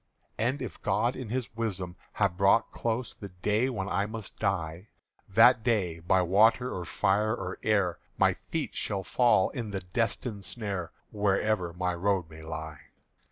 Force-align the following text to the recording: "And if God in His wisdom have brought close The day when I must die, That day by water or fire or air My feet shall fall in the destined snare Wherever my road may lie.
"And 0.39 0.63
if 0.63 0.81
God 0.81 1.15
in 1.15 1.29
His 1.29 1.55
wisdom 1.55 1.95
have 2.13 2.35
brought 2.35 2.71
close 2.71 3.13
The 3.13 3.29
day 3.29 3.69
when 3.69 3.87
I 3.87 4.07
must 4.07 4.39
die, 4.39 4.87
That 5.29 5.61
day 5.63 5.99
by 5.99 6.23
water 6.23 6.73
or 6.75 6.85
fire 6.85 7.35
or 7.35 7.59
air 7.61 7.99
My 8.17 8.33
feet 8.49 8.73
shall 8.73 9.03
fall 9.03 9.51
in 9.51 9.69
the 9.69 9.81
destined 9.81 10.43
snare 10.43 10.91
Wherever 11.11 11.71
my 11.71 11.93
road 11.93 12.31
may 12.31 12.41
lie. 12.41 12.79